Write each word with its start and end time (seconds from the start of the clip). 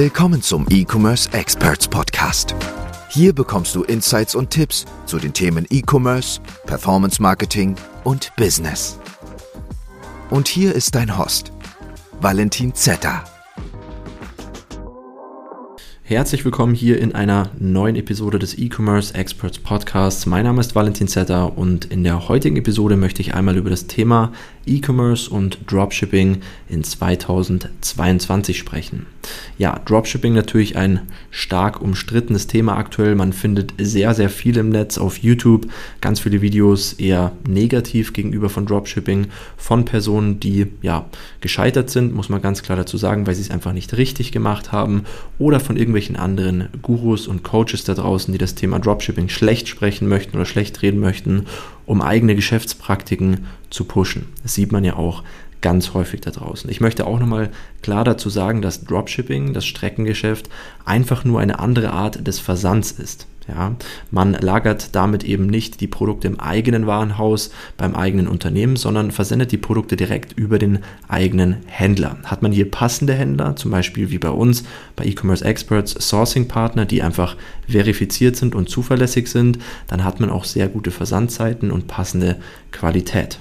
Willkommen 0.00 0.42
zum 0.42 0.64
E-Commerce 0.70 1.28
Experts 1.32 1.88
Podcast. 1.88 2.54
Hier 3.10 3.32
bekommst 3.32 3.74
du 3.74 3.82
Insights 3.82 4.36
und 4.36 4.48
Tipps 4.48 4.84
zu 5.06 5.18
den 5.18 5.32
Themen 5.32 5.66
E-Commerce, 5.70 6.40
Performance 6.66 7.20
Marketing 7.20 7.74
und 8.04 8.30
Business. 8.36 8.96
Und 10.30 10.46
hier 10.46 10.72
ist 10.72 10.94
dein 10.94 11.18
Host, 11.18 11.50
Valentin 12.20 12.76
Zetter. 12.76 13.24
Herzlich 16.04 16.44
willkommen 16.44 16.74
hier 16.74 17.00
in 17.00 17.16
einer 17.16 17.50
neuen 17.58 17.96
Episode 17.96 18.38
des 18.38 18.56
E-Commerce 18.56 19.12
Experts 19.14 19.58
Podcasts. 19.58 20.26
Mein 20.26 20.44
Name 20.44 20.60
ist 20.60 20.76
Valentin 20.76 21.08
Zetter 21.08 21.58
und 21.58 21.86
in 21.86 22.04
der 22.04 22.28
heutigen 22.28 22.56
Episode 22.56 22.96
möchte 22.96 23.20
ich 23.20 23.34
einmal 23.34 23.56
über 23.56 23.68
das 23.68 23.88
Thema 23.88 24.30
E-Commerce 24.64 25.28
und 25.28 25.58
Dropshipping 25.66 26.40
in 26.68 26.84
2022 26.84 28.56
sprechen. 28.56 29.06
Ja, 29.58 29.80
Dropshipping 29.84 30.34
natürlich 30.34 30.76
ein 30.76 31.00
stark 31.30 31.82
umstrittenes 31.82 32.46
Thema 32.46 32.76
aktuell. 32.76 33.14
Man 33.14 33.32
findet 33.32 33.74
sehr, 33.78 34.14
sehr 34.14 34.30
viel 34.30 34.56
im 34.56 34.68
Netz 34.68 34.98
auf 34.98 35.18
YouTube, 35.18 35.66
ganz 36.00 36.20
viele 36.20 36.42
Videos 36.42 36.92
eher 36.92 37.32
negativ 37.48 38.12
gegenüber 38.12 38.48
von 38.48 38.66
Dropshipping 38.66 39.26
von 39.56 39.84
Personen, 39.84 40.38
die 40.38 40.66
ja 40.82 41.06
gescheitert 41.40 41.90
sind, 41.90 42.14
muss 42.14 42.28
man 42.28 42.40
ganz 42.40 42.62
klar 42.62 42.76
dazu 42.76 42.96
sagen, 42.96 43.26
weil 43.26 43.34
sie 43.34 43.42
es 43.42 43.50
einfach 43.50 43.72
nicht 43.72 43.96
richtig 43.96 44.32
gemacht 44.32 44.72
haben 44.72 45.04
oder 45.38 45.60
von 45.60 45.76
irgendwelchen 45.76 46.16
anderen 46.16 46.68
Gurus 46.82 47.26
und 47.26 47.42
Coaches 47.42 47.84
da 47.84 47.94
draußen, 47.94 48.32
die 48.32 48.38
das 48.38 48.54
Thema 48.54 48.78
Dropshipping 48.78 49.28
schlecht 49.28 49.68
sprechen 49.68 50.08
möchten 50.08 50.36
oder 50.36 50.46
schlecht 50.46 50.82
reden 50.82 51.00
möchten, 51.00 51.46
um 51.86 52.02
eigene 52.02 52.34
Geschäftspraktiken 52.34 53.46
zu 53.70 53.84
pushen. 53.84 54.26
Das 54.42 54.54
sieht 54.54 54.72
man 54.72 54.84
ja 54.84 54.96
auch 54.96 55.24
ganz 55.60 55.94
häufig 55.94 56.20
da 56.20 56.30
draußen. 56.30 56.70
Ich 56.70 56.80
möchte 56.80 57.06
auch 57.06 57.18
nochmal 57.18 57.50
klar 57.82 58.04
dazu 58.04 58.30
sagen, 58.30 58.62
dass 58.62 58.84
Dropshipping, 58.84 59.52
das 59.52 59.66
Streckengeschäft, 59.66 60.48
einfach 60.84 61.24
nur 61.24 61.40
eine 61.40 61.58
andere 61.58 61.90
Art 61.90 62.26
des 62.26 62.38
Versands 62.38 62.92
ist. 62.92 63.26
Ja, 63.48 63.76
man 64.10 64.34
lagert 64.34 64.94
damit 64.94 65.24
eben 65.24 65.46
nicht 65.46 65.80
die 65.80 65.86
Produkte 65.86 66.28
im 66.28 66.38
eigenen 66.38 66.86
Warenhaus 66.86 67.50
beim 67.78 67.94
eigenen 67.94 68.28
Unternehmen, 68.28 68.76
sondern 68.76 69.10
versendet 69.10 69.52
die 69.52 69.56
Produkte 69.56 69.96
direkt 69.96 70.38
über 70.38 70.58
den 70.58 70.80
eigenen 71.08 71.56
Händler. 71.64 72.18
Hat 72.24 72.42
man 72.42 72.52
hier 72.52 72.70
passende 72.70 73.14
Händler, 73.14 73.56
zum 73.56 73.70
Beispiel 73.70 74.10
wie 74.10 74.18
bei 74.18 74.28
uns 74.28 74.64
bei 74.96 75.06
E-Commerce 75.06 75.42
Experts 75.42 75.92
Sourcing 75.92 76.46
Partner, 76.46 76.84
die 76.84 77.02
einfach 77.02 77.36
verifiziert 77.66 78.36
sind 78.36 78.54
und 78.54 78.68
zuverlässig 78.68 79.28
sind, 79.28 79.58
dann 79.86 80.04
hat 80.04 80.20
man 80.20 80.28
auch 80.28 80.44
sehr 80.44 80.68
gute 80.68 80.90
Versandzeiten 80.90 81.70
und 81.70 81.86
passende 81.86 82.36
Qualität. 82.70 83.38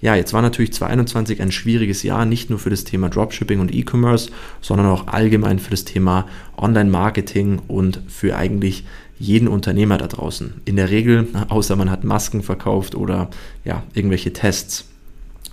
Ja, 0.00 0.14
jetzt 0.14 0.32
war 0.32 0.42
natürlich 0.42 0.72
2021 0.72 1.40
ein 1.40 1.52
schwieriges 1.52 2.02
Jahr, 2.02 2.26
nicht 2.26 2.50
nur 2.50 2.58
für 2.58 2.70
das 2.70 2.84
Thema 2.84 3.08
Dropshipping 3.08 3.60
und 3.60 3.74
E-Commerce, 3.74 4.30
sondern 4.60 4.86
auch 4.86 5.06
allgemein 5.06 5.58
für 5.58 5.70
das 5.70 5.84
Thema 5.84 6.26
Online-Marketing 6.56 7.60
und 7.68 8.00
für 8.08 8.36
eigentlich 8.36 8.84
jeden 9.18 9.48
Unternehmer 9.48 9.98
da 9.98 10.06
draußen. 10.06 10.60
In 10.64 10.76
der 10.76 10.90
Regel, 10.90 11.28
außer 11.48 11.76
man 11.76 11.90
hat 11.90 12.04
Masken 12.04 12.42
verkauft 12.42 12.94
oder 12.94 13.30
ja, 13.64 13.82
irgendwelche 13.94 14.32
Tests. 14.32 14.88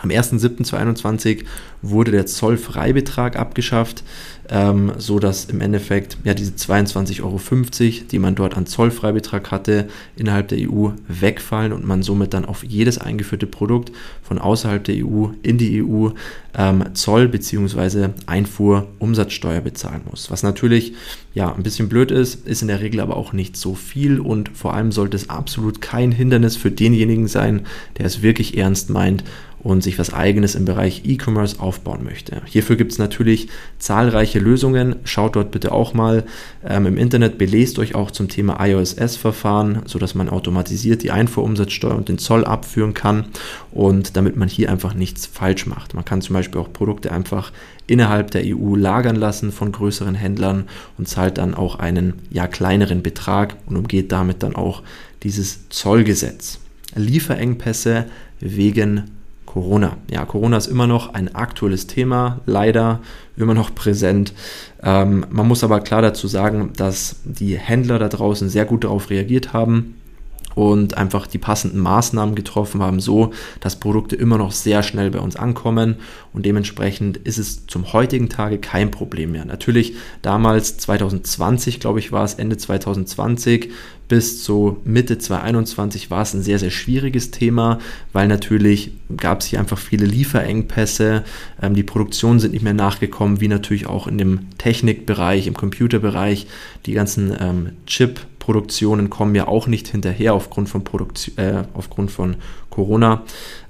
Am 0.01 0.09
1.7.2021 0.09 1.45
wurde 1.81 2.11
der 2.11 2.25
Zollfreibetrag 2.25 3.37
abgeschafft, 3.37 4.03
ähm, 4.49 4.91
so 4.97 5.19
dass 5.19 5.45
im 5.45 5.61
Endeffekt 5.61 6.17
ja 6.23 6.33
diese 6.33 6.51
22,50 6.51 7.21
Euro, 7.23 7.39
die 8.11 8.19
man 8.19 8.35
dort 8.35 8.57
an 8.57 8.65
Zollfreibetrag 8.65 9.51
hatte, 9.51 9.87
innerhalb 10.15 10.49
der 10.49 10.59
EU 10.69 10.89
wegfallen 11.07 11.71
und 11.71 11.85
man 11.85 12.03
somit 12.03 12.33
dann 12.33 12.45
auf 12.45 12.63
jedes 12.63 12.97
eingeführte 12.97 13.47
Produkt 13.47 13.91
von 14.21 14.39
außerhalb 14.39 14.83
der 14.83 15.05
EU 15.05 15.27
in 15.43 15.57
die 15.57 15.83
EU 15.83 16.09
ähm, 16.53 16.83
Zoll 16.93 17.27
bzw. 17.27 18.09
Einfuhrumsatzsteuer 18.25 19.61
bezahlen 19.61 20.01
muss. 20.09 20.31
Was 20.31 20.43
natürlich 20.43 20.93
ja 21.33 21.53
ein 21.53 21.63
bisschen 21.63 21.89
blöd 21.89 22.11
ist, 22.11 22.45
ist 22.47 22.61
in 22.61 22.67
der 22.67 22.81
Regel 22.81 22.99
aber 22.99 23.15
auch 23.15 23.33
nicht 23.33 23.55
so 23.55 23.75
viel 23.75 24.19
und 24.19 24.49
vor 24.49 24.73
allem 24.73 24.91
sollte 24.91 25.15
es 25.15 25.29
absolut 25.29 25.81
kein 25.81 26.11
Hindernis 26.11 26.57
für 26.57 26.71
denjenigen 26.71 27.27
sein, 27.27 27.65
der 27.97 28.05
es 28.05 28.21
wirklich 28.21 28.57
ernst 28.57 28.89
meint 28.89 29.23
und 29.63 29.83
sich 29.83 29.99
was 29.99 30.13
eigenes 30.13 30.55
im 30.55 30.65
Bereich 30.65 31.03
E-Commerce 31.05 31.59
aufbauen 31.59 32.03
möchte. 32.03 32.41
Hierfür 32.45 32.75
gibt 32.75 32.91
es 32.91 32.97
natürlich 32.97 33.47
zahlreiche 33.77 34.39
Lösungen. 34.39 34.95
Schaut 35.03 35.35
dort 35.35 35.51
bitte 35.51 35.71
auch 35.71 35.93
mal 35.93 36.23
ähm, 36.67 36.87
im 36.87 36.97
Internet, 36.97 37.37
belest 37.37 37.77
euch 37.77 37.93
auch 37.93 38.11
zum 38.11 38.27
Thema 38.27 38.63
IOSS-Verfahren, 38.65 39.83
sodass 39.85 40.15
man 40.15 40.29
automatisiert 40.29 41.03
die 41.03 41.11
Einfuhrumsatzsteuer 41.11 41.95
und 41.95 42.09
den 42.09 42.17
Zoll 42.17 42.45
abführen 42.45 42.93
kann 42.93 43.25
und 43.71 44.17
damit 44.17 44.35
man 44.35 44.49
hier 44.49 44.71
einfach 44.71 44.93
nichts 44.93 45.27
falsch 45.27 45.67
macht. 45.67 45.93
Man 45.93 46.05
kann 46.05 46.21
zum 46.21 46.33
Beispiel 46.33 46.59
auch 46.59 46.73
Produkte 46.73 47.11
einfach 47.11 47.51
innerhalb 47.85 48.31
der 48.31 48.43
EU 48.45 48.75
lagern 48.75 49.15
lassen 49.15 49.51
von 49.51 49.71
größeren 49.71 50.15
Händlern 50.15 50.65
und 50.97 51.07
zahlt 51.07 51.37
dann 51.37 51.53
auch 51.53 51.75
einen 51.75 52.13
ja 52.29 52.47
kleineren 52.47 53.03
Betrag 53.03 53.57
und 53.67 53.75
umgeht 53.75 54.11
damit 54.11 54.43
dann 54.43 54.55
auch 54.55 54.81
dieses 55.23 55.69
Zollgesetz. 55.69 56.59
Lieferengpässe 56.95 58.05
wegen 58.39 59.11
Corona. 59.51 59.97
Ja, 60.09 60.23
Corona 60.23 60.55
ist 60.55 60.67
immer 60.67 60.87
noch 60.87 61.13
ein 61.13 61.35
aktuelles 61.35 61.85
Thema, 61.85 62.39
leider 62.45 63.01
immer 63.35 63.53
noch 63.53 63.75
präsent. 63.75 64.33
Ähm, 64.81 65.25
man 65.29 65.45
muss 65.45 65.65
aber 65.65 65.81
klar 65.81 66.01
dazu 66.01 66.27
sagen, 66.27 66.71
dass 66.77 67.17
die 67.25 67.57
Händler 67.57 67.99
da 67.99 68.07
draußen 68.07 68.47
sehr 68.47 68.63
gut 68.63 68.85
darauf 68.85 69.09
reagiert 69.09 69.51
haben 69.51 69.95
und 70.55 70.97
einfach 70.97 71.27
die 71.27 71.37
passenden 71.37 71.79
Maßnahmen 71.79 72.35
getroffen 72.35 72.81
haben, 72.81 72.99
so 72.99 73.31
dass 73.59 73.79
Produkte 73.79 74.15
immer 74.15 74.37
noch 74.37 74.51
sehr 74.51 74.83
schnell 74.83 75.11
bei 75.11 75.19
uns 75.19 75.35
ankommen. 75.35 75.97
Und 76.33 76.45
dementsprechend 76.45 77.17
ist 77.17 77.37
es 77.37 77.67
zum 77.67 77.93
heutigen 77.93 78.29
Tage 78.29 78.57
kein 78.57 78.91
Problem 78.91 79.31
mehr. 79.31 79.45
Natürlich 79.45 79.95
damals 80.21 80.77
2020, 80.77 81.79
glaube 81.79 81.99
ich, 81.99 82.11
war 82.11 82.23
es 82.23 82.35
Ende 82.35 82.57
2020 82.57 83.69
bis 84.11 84.43
zu 84.43 84.81
Mitte 84.83 85.19
2021 85.19 86.11
war 86.11 86.23
es 86.23 86.33
ein 86.33 86.41
sehr, 86.41 86.59
sehr 86.59 86.69
schwieriges 86.69 87.31
Thema, 87.31 87.79
weil 88.11 88.27
natürlich 88.27 88.91
gab 89.15 89.39
es 89.39 89.45
hier 89.45 89.59
einfach 89.59 89.77
viele 89.77 90.05
Lieferengpässe, 90.05 91.23
ähm, 91.61 91.75
die 91.75 91.83
Produktionen 91.83 92.41
sind 92.41 92.51
nicht 92.51 92.61
mehr 92.61 92.73
nachgekommen, 92.73 93.39
wie 93.39 93.47
natürlich 93.47 93.87
auch 93.87 94.07
in 94.07 94.17
dem 94.17 94.49
Technikbereich, 94.57 95.47
im 95.47 95.53
Computerbereich, 95.53 96.47
die 96.85 96.91
ganzen 96.91 97.33
ähm, 97.39 97.69
Chip- 97.87 98.25
Produktionen 98.41 99.09
kommen 99.11 99.35
ja 99.35 99.47
auch 99.47 99.67
nicht 99.67 99.87
hinterher 99.87 100.33
aufgrund 100.33 100.67
von, 100.67 100.83
Produktion, 100.83 101.37
äh, 101.37 101.63
aufgrund 101.73 102.11
von 102.11 102.35
Corona. 102.71 103.21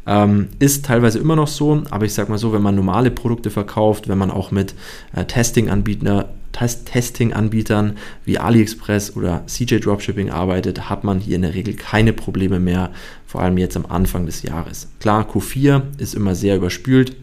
Ähm, 0.08 0.48
ist 0.60 0.86
teilweise 0.86 1.20
immer 1.20 1.36
noch 1.36 1.50
so, 1.50 1.84
aber 1.92 2.06
ich 2.06 2.14
sage 2.14 2.32
mal 2.32 2.38
so, 2.38 2.54
wenn 2.54 2.62
man 2.64 2.76
normale 2.76 3.12
Produkte 3.12 3.52
verkauft, 3.52 4.08
wenn 4.08 4.18
man 4.18 4.32
auch 4.32 4.50
mit 4.50 4.74
äh, 5.14 5.26
Testing-Anbietern 5.26 6.26
Testing-Anbietern 6.54 7.98
wie 8.26 8.38
AliExpress 8.38 9.16
oder 9.16 9.46
CJ 9.48 9.80
Dropshipping 9.80 10.32
arbeitet, 10.32 10.90
hat 10.90 11.06
man 11.06 11.20
hier 11.20 11.38
in 11.38 11.44
der 11.44 11.54
Regel 11.54 11.76
keine 11.76 12.12
Probleme 12.12 12.60
mehr, 12.60 12.92
vor 13.26 13.42
allem 13.42 13.58
jetzt 13.58 13.78
am 13.78 13.86
Anfang 13.86 14.26
des 14.26 14.42
Jahres. 14.42 14.90
Klar, 15.00 15.30
Q4 15.30 15.82
ist 15.98 16.14
immer 16.14 16.36
sehr 16.36 16.58
überspült, 16.58 17.16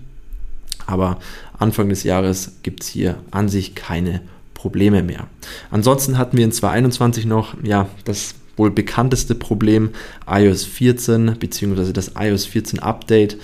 aber 0.87 1.19
Anfang 1.59 1.91
des 1.91 2.05
Jahres 2.05 2.53
gibt 2.63 2.83
es 2.83 2.89
hier 2.89 3.17
an 3.31 3.51
sich 3.51 3.75
keine 3.75 4.11
Probleme. 4.11 4.38
Probleme 4.59 5.05
mehr. 5.05 5.29
Ansonsten 5.71 6.19
hatten 6.19 6.37
wir 6.37 6.45
in 6.45 6.51
2021 6.51 7.27
noch 7.27 7.55
ja, 7.63 7.89
das 8.05 8.35
wohl 8.57 8.73
bekannteste 8.73 9.37
Problem 9.37 9.91
iOS 10.29 10.65
14 10.65 11.37
bzw. 11.39 11.93
das 11.93 12.13
iOS 12.19 12.45
14 12.47 12.81
Update 12.81 13.37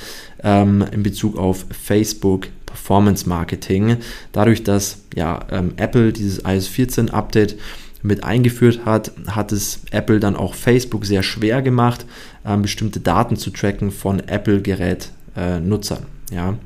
ähm, 0.43 0.85
in 0.91 1.05
Bezug 1.05 1.37
auf 1.39 1.67
Facebook 1.71 2.49
Performance 2.67 3.29
Marketing. 3.29 3.99
Dadurch, 4.33 4.65
dass 4.65 5.03
ja, 5.15 5.47
ähm, 5.53 5.75
Apple 5.77 6.13
dieses 6.13 6.43
iOS 6.45 6.67
14 6.67 7.11
Update 7.11 7.57
mit 8.03 8.25
eingeführt 8.25 8.81
hat, 8.85 9.13
hat 9.29 9.53
es 9.53 9.83
Apple 9.93 10.19
dann 10.19 10.35
auch 10.35 10.55
Facebook 10.55 11.07
sehr 11.07 11.23
schwer 11.23 11.63
gemacht, 11.63 12.07
ähm, 12.45 12.63
bestimmte 12.63 12.99
Daten 12.99 13.37
zu 13.37 13.51
tracken 13.51 13.93
von 13.93 14.19
Apple-Gerät-Nutzern. 14.19 16.07
Äh, 16.31 16.35
ja. 16.35 16.59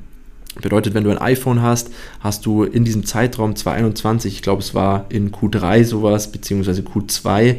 Bedeutet, 0.60 0.94
wenn 0.94 1.04
du 1.04 1.10
ein 1.10 1.18
iPhone 1.18 1.62
hast, 1.62 1.90
hast 2.20 2.44
du 2.46 2.64
in 2.64 2.84
diesem 2.84 3.04
Zeitraum 3.04 3.54
2021, 3.54 4.34
ich 4.34 4.42
glaube 4.42 4.60
es 4.60 4.74
war 4.74 5.06
in 5.08 5.30
Q3 5.30 5.84
sowas, 5.84 6.32
beziehungsweise 6.32 6.82
Q2, 6.82 7.58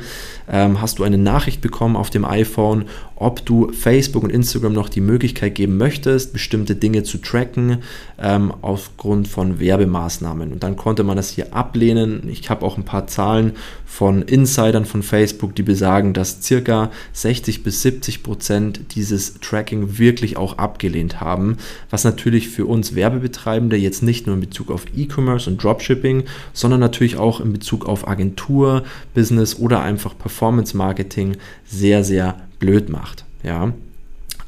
ähm, 0.51 0.81
hast 0.81 1.00
du 1.00 1.03
eine 1.03 1.18
Nachricht 1.18 1.62
bekommen 1.62 1.95
auf 1.95 2.09
dem 2.09 2.25
iPhone, 2.25 2.85
ob 3.19 3.45
du 3.45 3.71
Facebook 3.74 4.24
und 4.24 4.30
Instagram 4.31 4.74
noch 4.74 4.89
die 4.89 5.01
Möglichkeit 5.01 5.54
geben 5.56 5.77
möchtest, 5.77 6.33
bestimmte 6.33 6.75
Dinge 6.75 7.04
zu 7.04 7.18
tracken 7.18 7.80
ähm, 8.18 8.54
aufgrund 8.62 9.27
von 9.27 9.60
Werbemaßnahmen. 9.60 10.54
Und 10.54 10.63
dann 10.63 10.77
konnte 10.77 11.04
man 11.04 11.18
das 11.18 11.30
hier 11.30 11.54
ablehnen. 11.54 12.27
Ich 12.30 12.50
habe 12.50 12.66
auch 12.66 12.77
ein 12.77 12.86
paar 12.86 13.07
Zahlen 13.07 13.54
von 13.86 14.21
Insidern 14.21 14.86
von 14.86 15.04
Facebook, 15.04 15.54
die 15.54 15.63
besagen, 15.63 16.13
dass 16.13 16.42
circa 16.42 16.92
60 17.12 17.63
bis 17.63 17.81
70 17.81 18.24
Prozent 18.24 18.95
dieses 18.95 19.36
Tracking 19.42 19.98
wirklich 19.98 20.38
auch 20.38 20.57
abgelehnt 20.57 21.19
haben, 21.19 21.57
was 21.89 22.06
natürlich 22.06 22.48
für 22.48 22.65
uns 22.65 22.95
Werbebetreibende 22.95 23.75
jetzt 23.75 24.01
nicht 24.01 24.27
nur 24.27 24.36
in 24.36 24.42
Bezug 24.42 24.72
auf 24.72 24.86
E-Commerce 24.95 25.50
und 25.50 25.62
Dropshipping, 25.62 26.24
sondern 26.54 26.80
natürlich 26.80 27.18
auch 27.18 27.42
in 27.42 27.51
Bezug 27.51 27.86
auf 27.86 28.07
Agentur, 28.07 28.83
Business 29.13 29.60
oder 29.60 29.81
einfach 29.81 30.18
Performance 30.18 30.77
Marketing 30.77 31.36
sehr, 31.65 32.06
sehr 32.06 32.38
blöd 32.59 32.89
macht. 32.89 33.25
Ja. 33.41 33.73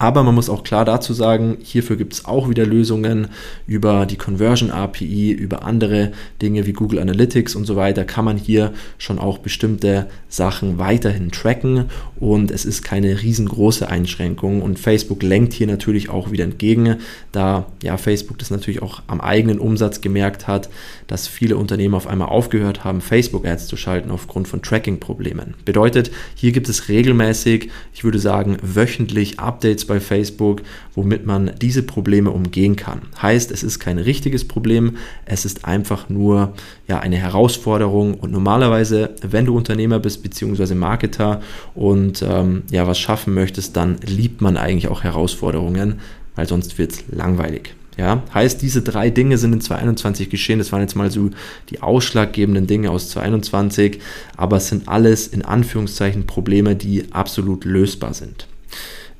Aber 0.02 0.24
man 0.24 0.34
muss 0.34 0.50
auch 0.50 0.64
klar 0.64 0.84
dazu 0.84 1.14
sagen, 1.14 1.60
hierfür 1.62 1.96
gibt 1.96 2.14
es 2.14 2.26
auch 2.26 2.50
wieder 2.50 2.66
Lösungen 2.66 3.28
über 3.68 4.08
die 4.08 4.16
Conversion 4.16 4.72
API, 4.72 5.32
über 5.32 5.64
andere 5.64 6.12
Dinge 6.42 6.66
wie 6.66 6.74
Google 6.74 6.98
Analytics 6.98 7.56
und 7.56 7.66
so 7.66 7.76
weiter, 7.76 8.04
kann 8.04 8.26
man 8.26 8.36
hier 8.36 8.74
schon 8.98 9.20
auch 9.20 9.38
bestimmte 9.38 10.08
Sachen 10.28 10.80
weiterhin 10.80 11.30
tracken. 11.32 11.86
Und 12.20 12.50
es 12.50 12.66
ist 12.66 12.82
keine 12.82 13.22
riesengroße 13.22 13.88
Einschränkung. 13.90 14.64
Und 14.64 14.80
Facebook 14.80 15.22
lenkt 15.22 15.54
hier 15.54 15.68
natürlich 15.68 16.10
auch 16.10 16.32
wieder 16.32 16.46
entgegen, 16.46 16.96
da 17.32 17.68
ja 17.84 17.96
Facebook 17.98 18.40
das 18.40 18.50
natürlich 18.50 18.82
auch 18.82 19.04
am 19.06 19.22
eigenen 19.22 19.60
Umsatz 19.60 20.02
gemerkt 20.02 20.48
hat, 20.48 20.70
dass 21.06 21.28
viele 21.28 21.58
Unternehmen 21.58 21.94
auf 21.94 22.08
einmal 22.08 22.30
aufgehört 22.30 22.84
haben, 22.84 23.02
Facebook 23.02 23.46
Ads 23.46 23.68
zu 23.68 23.78
schalten 23.78 24.10
aufgrund 24.10 24.48
von 24.48 24.64
Tracking-Problemen. 24.64 25.54
Bedeutet, 25.64 26.10
hier 26.34 26.54
gibt 26.54 26.70
es 26.70 26.90
regelmäßig, 26.90 27.70
ich 27.94 28.04
würde 28.04 28.18
sagen 28.18 28.58
wöchentlich 28.64 29.40
Updates 29.40 29.91
bei 29.92 30.00
Facebook, 30.00 30.62
womit 30.96 31.26
man 31.26 31.52
diese 31.62 31.84
Probleme 31.84 32.32
umgehen 32.32 32.78
kann. 32.78 33.02
Heißt, 33.22 33.52
es 33.52 33.62
ist 33.62 33.80
kein 33.80 33.98
richtiges 33.98 34.48
Problem, 34.48 34.96
es 35.26 35.44
ist 35.44 35.66
einfach 35.66 36.08
nur 36.08 36.54
ja, 36.88 37.00
eine 37.00 37.18
Herausforderung 37.18 38.14
und 38.14 38.32
normalerweise, 38.32 39.10
wenn 39.22 39.46
du 39.46 39.58
Unternehmer 39.58 40.00
bist 40.00 40.24
bzw. 40.24 40.76
Marketer 40.76 41.42
und 41.76 42.24
ähm, 42.26 42.64
ja 42.72 42.88
was 42.88 43.00
schaffen 43.00 43.34
möchtest, 43.34 43.76
dann 43.76 43.98
liebt 43.98 44.40
man 44.40 44.56
eigentlich 44.56 44.88
auch 44.88 45.04
Herausforderungen, 45.04 46.00
weil 46.36 46.48
sonst 46.48 46.78
wird 46.78 46.94
es 46.94 47.04
langweilig. 47.12 47.76
Ja, 47.98 48.24
heißt, 48.34 48.62
diese 48.62 48.82
drei 48.82 49.10
Dinge 49.10 49.38
sind 49.38 49.52
in 49.52 49.60
2021 49.60 50.30
geschehen. 50.30 50.60
Das 50.60 50.72
waren 50.72 50.80
jetzt 50.80 50.96
mal 50.96 51.12
so 51.12 51.32
die 51.70 51.82
ausschlaggebenden 51.82 52.66
Dinge 52.66 52.90
aus 52.92 53.10
2021, 53.10 54.00
aber 54.38 54.58
es 54.58 54.70
sind 54.70 54.88
alles 54.88 55.28
in 55.28 55.44
Anführungszeichen 55.44 56.26
Probleme, 56.26 56.78
die 56.78 57.12
absolut 57.12 57.66
lösbar 57.66 58.14
sind. 58.14 58.48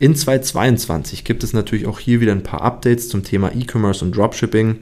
In 0.02 0.16
2022 0.16 1.24
gibt 1.26 1.44
es 1.44 1.54
natürlich 1.54 1.86
auch 1.86 2.00
hier 2.00 2.22
wieder 2.22 2.32
ein 2.32 2.42
paar 2.42 2.64
Updates 2.64 3.08
zum 3.08 3.24
Thema 3.24 3.52
E-Commerce 3.54 4.04
und 4.04 4.18
Dropshipping. 4.18 4.78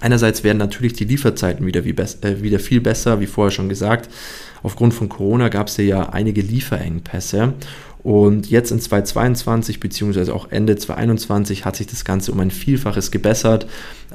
Einerseits 0.00 0.42
werden 0.42 0.58
natürlich 0.58 0.94
die 0.94 1.04
Lieferzeiten 1.04 1.64
wieder, 1.64 1.84
wie 1.84 1.92
äh, 1.92 2.42
wieder 2.42 2.58
viel 2.58 2.80
besser, 2.80 3.20
wie 3.20 3.28
vorher 3.28 3.52
schon 3.52 3.68
gesagt. 3.68 4.10
Aufgrund 4.64 4.94
von 4.94 5.08
Corona 5.08 5.48
gab 5.48 5.68
es 5.68 5.76
ja 5.76 6.08
einige 6.08 6.40
Lieferengpässe 6.40 7.54
und 8.02 8.48
jetzt 8.50 8.72
in 8.72 8.80
2022 8.80 9.78
beziehungsweise 9.78 10.34
auch 10.34 10.50
Ende 10.50 10.74
2021 10.74 11.64
hat 11.64 11.76
sich 11.76 11.86
das 11.86 12.04
Ganze 12.04 12.32
um 12.32 12.40
ein 12.40 12.50
Vielfaches 12.50 13.12
gebessert. 13.12 13.66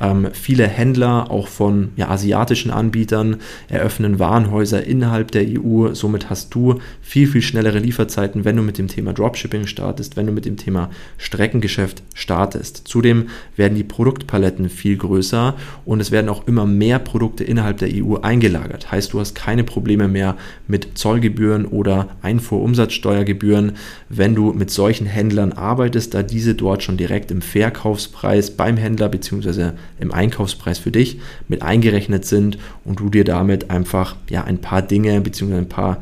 Ähm, 0.01 0.29
viele 0.33 0.67
Händler, 0.67 1.29
auch 1.29 1.47
von 1.47 1.89
ja, 1.95 2.09
asiatischen 2.09 2.71
Anbietern, 2.71 3.37
eröffnen 3.69 4.19
Warenhäuser 4.19 4.83
innerhalb 4.83 5.31
der 5.31 5.45
EU. 5.47 5.93
Somit 5.93 6.29
hast 6.29 6.53
du 6.55 6.79
viel, 7.01 7.27
viel 7.27 7.41
schnellere 7.41 7.79
Lieferzeiten, 7.79 8.43
wenn 8.43 8.55
du 8.55 8.63
mit 8.63 8.77
dem 8.77 8.87
Thema 8.87 9.13
Dropshipping 9.13 9.67
startest, 9.67 10.17
wenn 10.17 10.25
du 10.25 10.31
mit 10.31 10.45
dem 10.45 10.57
Thema 10.57 10.89
Streckengeschäft 11.17 12.01
startest. 12.15 12.87
Zudem 12.87 13.27
werden 13.55 13.75
die 13.75 13.83
Produktpaletten 13.83 14.69
viel 14.69 14.97
größer 14.97 15.55
und 15.85 15.99
es 15.99 16.11
werden 16.11 16.29
auch 16.29 16.47
immer 16.47 16.65
mehr 16.65 16.99
Produkte 16.99 17.43
innerhalb 17.43 17.77
der 17.77 17.89
EU 17.93 18.15
eingelagert. 18.17 18.91
Heißt, 18.91 19.13
du 19.13 19.19
hast 19.19 19.35
keine 19.35 19.63
Probleme 19.63 20.07
mehr 20.07 20.37
mit 20.67 20.97
Zollgebühren 20.97 21.65
oder 21.65 22.09
Einfuhrumsatzsteuergebühren, 22.21 23.73
wenn 24.09 24.33
du 24.33 24.53
mit 24.53 24.71
solchen 24.71 25.05
Händlern 25.05 25.53
arbeitest, 25.53 26.13
da 26.13 26.23
diese 26.23 26.55
dort 26.55 26.81
schon 26.81 26.97
direkt 26.97 27.29
im 27.29 27.41
Verkaufspreis 27.41 28.51
beim 28.51 28.77
Händler 28.77 29.09
bzw 29.09 29.71
im 29.99 30.11
Einkaufspreis 30.11 30.79
für 30.79 30.91
dich 30.91 31.19
mit 31.47 31.61
eingerechnet 31.61 32.25
sind 32.25 32.57
und 32.83 32.99
du 32.99 33.09
dir 33.09 33.23
damit 33.23 33.69
einfach 33.69 34.15
ja 34.29 34.43
ein 34.43 34.59
paar 34.59 34.81
Dinge 34.81 35.19
bzw. 35.21 35.55
ein 35.55 35.69
paar 35.69 35.99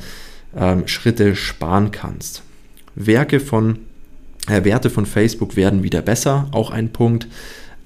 ähm, 0.55 0.87
Schritte 0.87 1.35
sparen 1.35 1.91
kannst. 1.91 2.43
Werke 2.95 3.39
von, 3.39 3.79
äh, 4.47 4.63
Werte 4.63 4.89
von 4.89 5.05
Facebook 5.05 5.55
werden 5.55 5.83
wieder 5.83 6.01
besser, 6.01 6.47
auch 6.51 6.71
ein 6.71 6.91
Punkt. 6.91 7.27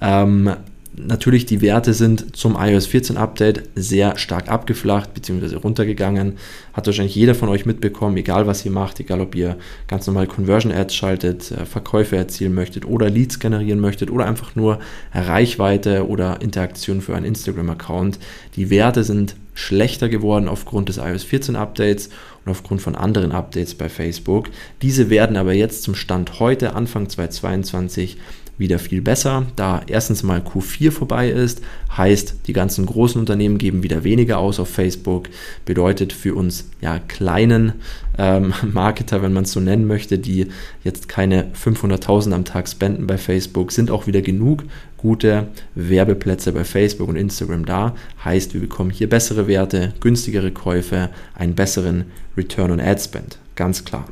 Ähm, 0.00 0.50
Natürlich, 0.98 1.44
die 1.44 1.60
Werte 1.60 1.92
sind 1.92 2.34
zum 2.36 2.56
iOS 2.58 2.86
14 2.86 3.18
Update 3.18 3.64
sehr 3.74 4.16
stark 4.16 4.48
abgeflacht 4.48 5.12
bzw. 5.12 5.56
runtergegangen. 5.56 6.38
Hat 6.72 6.86
wahrscheinlich 6.86 7.14
jeder 7.14 7.34
von 7.34 7.50
euch 7.50 7.66
mitbekommen, 7.66 8.16
egal 8.16 8.46
was 8.46 8.64
ihr 8.64 8.70
macht, 8.70 8.98
egal 8.98 9.20
ob 9.20 9.34
ihr 9.34 9.58
ganz 9.88 10.06
normal 10.06 10.26
Conversion 10.26 10.72
Ads 10.72 10.94
schaltet, 10.94 11.50
äh, 11.50 11.66
Verkäufe 11.66 12.16
erzielen 12.16 12.54
möchtet 12.54 12.86
oder 12.86 13.10
Leads 13.10 13.40
generieren 13.40 13.78
möchtet 13.78 14.10
oder 14.10 14.24
einfach 14.24 14.56
nur 14.56 14.78
Reichweite 15.12 16.08
oder 16.08 16.40
Interaktion 16.40 17.02
für 17.02 17.14
einen 17.14 17.26
Instagram-Account. 17.26 18.18
Die 18.56 18.70
Werte 18.70 19.04
sind 19.04 19.36
schlechter 19.52 20.08
geworden 20.08 20.48
aufgrund 20.48 20.88
des 20.88 20.96
iOS 20.96 21.24
14 21.24 21.56
Updates 21.56 22.08
und 22.44 22.52
aufgrund 22.52 22.80
von 22.80 22.94
anderen 22.94 23.32
Updates 23.32 23.74
bei 23.74 23.90
Facebook. 23.90 24.48
Diese 24.80 25.10
werden 25.10 25.36
aber 25.36 25.52
jetzt 25.52 25.82
zum 25.82 25.94
Stand 25.94 26.40
heute, 26.40 26.74
Anfang 26.74 27.08
2022, 27.08 28.16
wieder 28.58 28.78
viel 28.78 29.02
besser, 29.02 29.46
da 29.56 29.82
erstens 29.86 30.22
mal 30.22 30.40
Q4 30.40 30.90
vorbei 30.90 31.30
ist, 31.30 31.60
heißt, 31.96 32.36
die 32.46 32.52
ganzen 32.52 32.86
großen 32.86 33.18
Unternehmen 33.18 33.58
geben 33.58 33.82
wieder 33.82 34.04
weniger 34.04 34.38
aus 34.38 34.60
auf 34.60 34.68
Facebook, 34.68 35.28
bedeutet 35.64 36.12
für 36.12 36.34
uns 36.34 36.68
ja 36.80 36.98
kleinen 36.98 37.74
ähm, 38.18 38.54
Marketer, 38.72 39.22
wenn 39.22 39.32
man 39.32 39.44
es 39.44 39.52
so 39.52 39.60
nennen 39.60 39.86
möchte, 39.86 40.18
die 40.18 40.48
jetzt 40.84 41.08
keine 41.08 41.52
500.000 41.52 42.32
am 42.32 42.44
Tag 42.44 42.68
spenden 42.68 43.06
bei 43.06 43.18
Facebook, 43.18 43.72
sind 43.72 43.90
auch 43.90 44.06
wieder 44.06 44.22
genug 44.22 44.64
gute 44.96 45.48
Werbeplätze 45.74 46.52
bei 46.52 46.64
Facebook 46.64 47.08
und 47.08 47.16
Instagram 47.16 47.64
da. 47.66 47.94
Heißt, 48.24 48.54
wir 48.54 48.60
bekommen 48.60 48.90
hier 48.90 49.08
bessere 49.08 49.46
Werte, 49.46 49.92
günstigere 50.00 50.50
Käufe, 50.50 51.10
einen 51.34 51.54
besseren 51.54 52.06
Return 52.36 52.72
on 52.72 52.80
Ad 52.80 53.00
Spend. 53.00 53.38
Ganz 53.54 53.84
klar. 53.84 54.08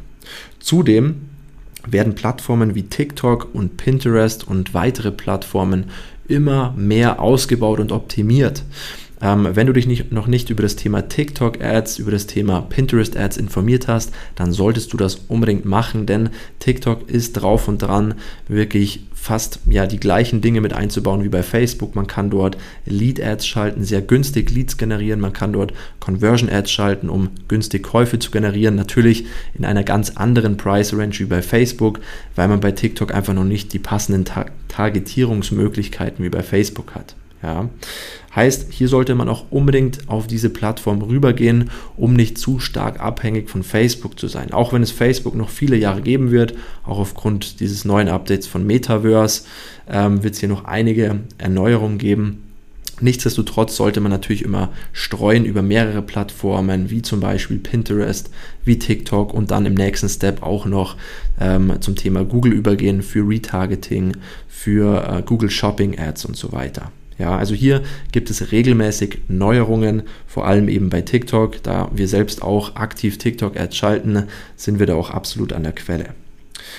Zudem 0.60 1.33
werden 1.90 2.14
Plattformen 2.14 2.74
wie 2.74 2.84
TikTok 2.84 3.54
und 3.54 3.76
Pinterest 3.76 4.46
und 4.46 4.74
weitere 4.74 5.10
Plattformen 5.10 5.90
immer 6.26 6.72
mehr 6.76 7.20
ausgebaut 7.20 7.80
und 7.80 7.92
optimiert. 7.92 8.62
Ähm, 9.20 9.48
wenn 9.52 9.66
du 9.66 9.72
dich 9.72 9.86
nicht, 9.86 10.12
noch 10.12 10.26
nicht 10.26 10.50
über 10.50 10.62
das 10.62 10.76
Thema 10.76 11.08
TikTok-Ads, 11.08 11.98
über 11.98 12.10
das 12.10 12.26
Thema 12.26 12.62
Pinterest-Ads 12.62 13.36
informiert 13.36 13.88
hast, 13.88 14.12
dann 14.34 14.52
solltest 14.52 14.92
du 14.92 14.96
das 14.96 15.16
unbedingt 15.28 15.64
machen, 15.64 16.06
denn 16.06 16.30
TikTok 16.58 17.08
ist 17.08 17.34
drauf 17.34 17.68
und 17.68 17.78
dran, 17.78 18.14
wirklich 18.48 19.06
fast 19.24 19.60
ja 19.64 19.86
die 19.86 19.98
gleichen 19.98 20.42
Dinge 20.42 20.60
mit 20.60 20.74
einzubauen 20.74 21.24
wie 21.24 21.30
bei 21.30 21.42
Facebook. 21.42 21.94
Man 21.94 22.06
kann 22.06 22.28
dort 22.28 22.58
Lead-Ads 22.84 23.46
schalten, 23.46 23.82
sehr 23.82 24.02
günstig 24.02 24.50
Leads 24.50 24.76
generieren. 24.76 25.18
Man 25.18 25.32
kann 25.32 25.54
dort 25.54 25.72
Conversion-Ads 26.00 26.70
schalten, 26.70 27.08
um 27.08 27.30
günstig 27.48 27.82
Käufe 27.84 28.18
zu 28.18 28.30
generieren. 28.30 28.74
Natürlich 28.74 29.24
in 29.54 29.64
einer 29.64 29.82
ganz 29.82 30.10
anderen 30.10 30.58
Price-Range 30.58 31.18
wie 31.20 31.24
bei 31.24 31.40
Facebook, 31.40 32.00
weil 32.36 32.48
man 32.48 32.60
bei 32.60 32.72
TikTok 32.72 33.14
einfach 33.14 33.32
noch 33.32 33.44
nicht 33.44 33.72
die 33.72 33.78
passenden 33.78 34.26
Ta 34.26 34.44
Targetierungsmöglichkeiten 34.68 36.22
wie 36.22 36.30
bei 36.30 36.42
Facebook 36.42 36.94
hat. 36.94 37.14
Ja. 37.42 37.68
Heißt, 38.34 38.72
hier 38.72 38.88
sollte 38.88 39.14
man 39.14 39.28
auch 39.28 39.44
unbedingt 39.50 40.08
auf 40.08 40.26
diese 40.26 40.50
Plattform 40.50 41.02
rübergehen, 41.02 41.70
um 41.96 42.14
nicht 42.14 42.36
zu 42.36 42.58
stark 42.58 43.00
abhängig 43.00 43.48
von 43.48 43.62
Facebook 43.62 44.18
zu 44.18 44.26
sein. 44.26 44.52
Auch 44.52 44.72
wenn 44.72 44.82
es 44.82 44.90
Facebook 44.90 45.34
noch 45.34 45.50
viele 45.50 45.76
Jahre 45.76 46.02
geben 46.02 46.30
wird, 46.30 46.54
auch 46.84 46.98
aufgrund 46.98 47.60
dieses 47.60 47.84
neuen 47.84 48.08
Updates 48.08 48.46
von 48.46 48.66
Metaverse, 48.66 49.42
ähm, 49.88 50.24
wird 50.24 50.34
es 50.34 50.40
hier 50.40 50.48
noch 50.48 50.64
einige 50.64 51.20
Erneuerungen 51.38 51.98
geben. 51.98 52.40
Nichtsdestotrotz 53.00 53.76
sollte 53.76 54.00
man 54.00 54.12
natürlich 54.12 54.42
immer 54.42 54.70
streuen 54.92 55.44
über 55.44 55.62
mehrere 55.62 56.00
Plattformen, 56.00 56.90
wie 56.90 57.02
zum 57.02 57.18
Beispiel 57.20 57.58
Pinterest, 57.58 58.30
wie 58.64 58.78
TikTok 58.78 59.34
und 59.34 59.50
dann 59.50 59.66
im 59.66 59.74
nächsten 59.74 60.08
Step 60.08 60.42
auch 60.42 60.64
noch 60.64 60.96
ähm, 61.40 61.74
zum 61.80 61.96
Thema 61.96 62.24
Google 62.24 62.52
übergehen 62.52 63.02
für 63.02 63.28
Retargeting, 63.28 64.16
für 64.48 65.08
äh, 65.08 65.22
Google 65.22 65.50
Shopping 65.50 65.98
Ads 65.98 66.24
und 66.24 66.36
so 66.36 66.52
weiter. 66.52 66.92
Ja, 67.18 67.36
also 67.36 67.54
hier 67.54 67.82
gibt 68.12 68.30
es 68.30 68.50
regelmäßig 68.50 69.20
Neuerungen, 69.28 70.02
vor 70.26 70.46
allem 70.46 70.68
eben 70.68 70.90
bei 70.90 71.02
TikTok. 71.02 71.62
Da 71.62 71.90
wir 71.94 72.08
selbst 72.08 72.42
auch 72.42 72.76
aktiv 72.76 73.18
TikTok-Ads 73.18 73.76
schalten, 73.76 74.24
sind 74.56 74.78
wir 74.78 74.86
da 74.86 74.94
auch 74.94 75.10
absolut 75.10 75.52
an 75.52 75.62
der 75.62 75.72
Quelle. 75.72 76.14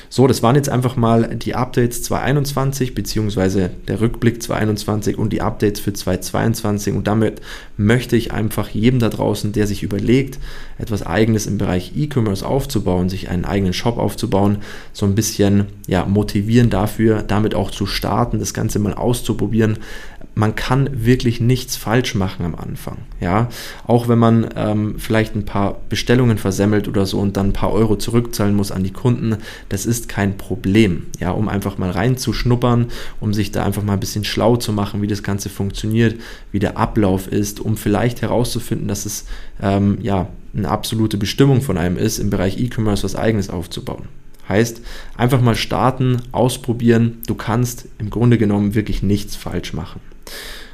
So, 0.10 0.28
das 0.28 0.44
waren 0.44 0.56
jetzt 0.56 0.70
einfach 0.70 0.96
mal 0.96 1.36
die 1.36 1.56
Updates 1.56 2.04
2021 2.04 2.96
beziehungsweise 2.96 3.72
der 3.88 4.02
Rückblick 4.02 4.42
2021 4.42 5.18
und 5.18 5.32
die 5.34 5.42
Updates 5.42 5.80
für 5.80 5.94
2022 5.94 6.94
und 6.94 7.08
damit 7.08 7.42
möchte 7.78 8.16
ich 8.16 8.32
einfach 8.32 8.70
jedem 8.70 9.00
da 9.00 9.10
draußen, 9.10 9.52
der 9.52 9.68
sich 9.68 9.84
überlegt, 9.84 10.40
etwas 10.78 11.06
eigenes 11.06 11.48
im 11.48 11.58
Bereich 11.58 11.94
E-Commerce 11.96 12.46
aufzubauen, 12.46 13.10
sich 13.10 13.30
einen 13.30 13.46
eigenen 13.46 13.74
Shop 13.74 13.98
aufzubauen, 13.98 14.60
so 14.94 15.06
ein 15.06 15.16
bisschen 15.16 15.68
ja, 15.88 16.06
motivieren 16.06 16.70
dafür, 16.70 17.22
damit 17.22 17.56
auch 17.56 17.72
zu 17.72 17.86
starten, 17.86 18.40
das 18.40 18.54
Ganze 18.54 18.80
mal 18.80 18.94
auszuprobieren, 18.94 19.78
man 20.36 20.54
kann 20.54 20.90
wirklich 21.06 21.40
nichts 21.40 21.78
falsch 21.78 22.14
machen 22.14 22.46
am 22.46 22.56
Anfang. 22.56 22.98
Ja, 23.22 23.50
auch 23.88 24.10
wenn 24.10 24.20
man 24.20 24.50
ähm, 24.56 24.96
vielleicht 25.00 25.34
ein 25.34 25.46
paar 25.46 25.78
Bestellungen 25.88 26.38
versemmelt 26.38 26.90
oder 26.90 27.06
so 27.06 27.20
und 27.20 27.38
dann 27.38 27.48
ein 27.48 27.54
paar 27.54 27.72
Euro 27.72 27.96
zurückzahlen 27.96 28.54
muss 28.54 28.72
an 28.72 28.84
die 28.84 28.92
Kunden, 28.92 29.38
das 29.70 29.86
ist 29.86 30.10
kein 30.10 30.38
Problem. 30.38 31.08
Ja, 31.20 31.32
um 31.32 31.48
einfach 31.48 31.78
mal 31.78 31.90
reinzuschnuppern, 31.90 32.88
um 33.22 33.34
sich 33.34 33.52
da 33.52 33.64
einfach 33.64 33.82
mal 33.82 33.94
ein 33.94 34.00
bisschen 34.02 34.26
schlau 34.26 34.58
zu 34.58 34.74
machen, 34.74 35.02
wie 35.02 35.08
das 35.08 35.24
Ganze 35.24 35.50
funktioniert, 35.50 36.20
wie 36.52 36.60
der 36.60 36.78
Ablauf 36.78 37.28
ist, 37.28 37.62
um 37.62 37.78
vielleicht 37.78 38.22
herauszufinden, 38.22 38.90
dass 38.90 39.06
es 39.06 39.26
ähm, 39.62 40.00
ja 40.02 40.28
eine 40.56 40.70
absolute 40.70 41.18
Bestimmung 41.18 41.62
von 41.62 41.78
einem 41.78 41.98
ist, 41.98 42.20
im 42.20 42.30
Bereich 42.30 42.60
E-Commerce 42.60 43.04
was 43.04 43.16
Eigenes 43.16 43.50
aufzubauen. 43.50 44.10
Heißt, 44.48 44.82
einfach 45.18 45.42
mal 45.42 45.56
starten, 45.56 46.22
ausprobieren. 46.32 47.20
Du 47.26 47.36
kannst 47.36 47.88
im 47.98 48.10
Grunde 48.10 48.38
genommen 48.38 48.76
wirklich 48.76 49.02
nichts 49.02 49.36
falsch 49.36 49.74
machen. 49.74 50.02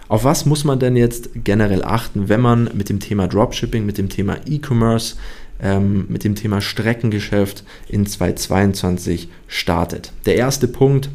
Auf 0.07 0.25
was 0.25 0.45
muss 0.45 0.65
man 0.65 0.77
denn 0.79 0.97
jetzt 0.97 1.29
generell 1.35 1.83
achten, 1.83 2.27
wenn 2.27 2.41
man 2.41 2.69
mit 2.73 2.89
dem 2.89 2.99
Thema 2.99 3.27
Dropshipping, 3.27 3.85
mit 3.85 3.97
dem 3.97 4.09
Thema 4.09 4.37
E-Commerce, 4.45 5.15
ähm, 5.61 6.05
mit 6.09 6.25
dem 6.25 6.35
Thema 6.35 6.59
Streckengeschäft 6.59 7.63
in 7.87 8.05
2022 8.05 9.29
startet? 9.47 10.11
Der 10.25 10.35
erste 10.35 10.67
Punkt, 10.67 11.09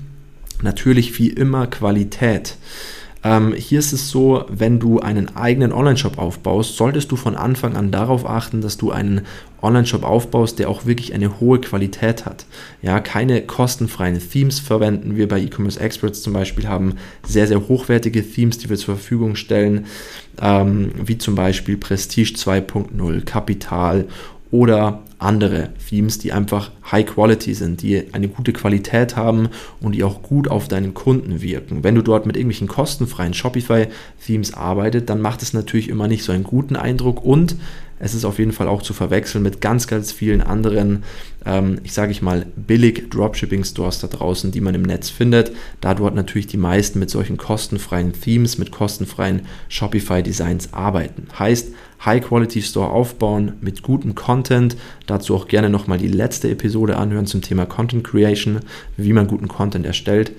natürlich 0.62 1.18
wie 1.18 1.28
immer 1.28 1.66
Qualität. 1.66 2.56
Ähm, 3.24 3.54
hier 3.54 3.78
ist 3.78 3.92
es 3.92 4.10
so, 4.10 4.44
wenn 4.48 4.78
du 4.78 5.00
einen 5.00 5.36
eigenen 5.36 5.72
Online-Shop 5.72 6.18
aufbaust, 6.18 6.76
solltest 6.76 7.10
du 7.10 7.16
von 7.16 7.34
Anfang 7.34 7.76
an 7.76 7.90
darauf 7.90 8.28
achten, 8.28 8.60
dass 8.60 8.76
du 8.76 8.90
einen 8.90 9.22
Online-Shop 9.62 10.04
aufbaust, 10.04 10.58
der 10.58 10.68
auch 10.68 10.86
wirklich 10.86 11.14
eine 11.14 11.40
hohe 11.40 11.60
Qualität 11.60 12.26
hat. 12.26 12.46
Ja, 12.82 13.00
keine 13.00 13.42
kostenfreien 13.42 14.20
Themes 14.20 14.60
verwenden. 14.60 15.16
Wir 15.16 15.28
bei 15.28 15.40
E-Commerce 15.40 15.80
Experts 15.80 16.22
zum 16.22 16.34
Beispiel 16.34 16.68
haben 16.68 16.94
sehr, 17.26 17.46
sehr 17.46 17.66
hochwertige 17.66 18.22
Themes, 18.22 18.58
die 18.58 18.68
wir 18.68 18.76
zur 18.76 18.96
Verfügung 18.96 19.34
stellen, 19.34 19.86
ähm, 20.40 20.92
wie 21.02 21.18
zum 21.18 21.34
Beispiel 21.34 21.76
Prestige 21.76 22.34
2.0, 22.34 23.24
Kapital 23.24 24.06
oder 24.50 25.02
andere 25.18 25.70
Themes, 25.88 26.18
die 26.18 26.32
einfach 26.32 26.70
High 26.90 27.06
Quality 27.06 27.54
sind, 27.54 27.82
die 27.82 28.12
eine 28.12 28.28
gute 28.28 28.52
Qualität 28.52 29.16
haben 29.16 29.48
und 29.80 29.92
die 29.92 30.04
auch 30.04 30.22
gut 30.22 30.48
auf 30.48 30.68
deinen 30.68 30.94
Kunden 30.94 31.40
wirken. 31.40 31.82
Wenn 31.82 31.94
du 31.94 32.02
dort 32.02 32.26
mit 32.26 32.36
irgendwelchen 32.36 32.68
kostenfreien 32.68 33.34
Shopify-Themes 33.34 34.54
arbeitest, 34.54 35.08
dann 35.08 35.20
macht 35.20 35.42
es 35.42 35.52
natürlich 35.52 35.88
immer 35.88 36.06
nicht 36.06 36.22
so 36.22 36.32
einen 36.32 36.44
guten 36.44 36.76
Eindruck 36.76 37.24
und 37.24 37.56
es 37.98 38.14
ist 38.14 38.24
auf 38.24 38.38
jeden 38.38 38.52
Fall 38.52 38.68
auch 38.68 38.82
zu 38.82 38.92
verwechseln 38.92 39.42
mit 39.42 39.60
ganz, 39.60 39.86
ganz 39.86 40.12
vielen 40.12 40.40
anderen, 40.42 41.04
ähm, 41.44 41.78
ich 41.82 41.92
sage 41.92 42.12
ich 42.12 42.22
mal, 42.22 42.46
billig 42.56 43.10
Dropshipping-Stores 43.10 44.00
da 44.00 44.08
draußen, 44.08 44.50
die 44.50 44.60
man 44.60 44.74
im 44.74 44.82
Netz 44.82 45.08
findet, 45.10 45.52
da 45.80 45.94
dort 45.94 46.14
natürlich 46.14 46.46
die 46.46 46.56
meisten 46.56 46.98
mit 46.98 47.10
solchen 47.10 47.36
kostenfreien 47.36 48.12
Themes, 48.12 48.58
mit 48.58 48.70
kostenfreien 48.70 49.42
Shopify-Designs 49.68 50.72
arbeiten. 50.72 51.28
Heißt, 51.38 51.68
High-Quality-Store 52.04 52.90
aufbauen 52.90 53.54
mit 53.60 53.82
gutem 53.82 54.14
Content. 54.14 54.76
Dazu 55.06 55.34
auch 55.34 55.48
gerne 55.48 55.70
nochmal 55.70 55.98
die 55.98 56.08
letzte 56.08 56.50
Episode 56.50 56.96
anhören 56.98 57.26
zum 57.26 57.40
Thema 57.40 57.66
Content 57.66 58.04
Creation, 58.04 58.60
wie 58.96 59.12
man 59.12 59.26
guten 59.26 59.48
Content 59.48 59.86
erstellt. 59.86 60.32